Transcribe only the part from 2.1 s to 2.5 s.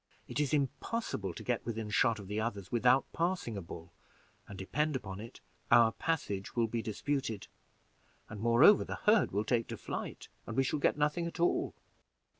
of the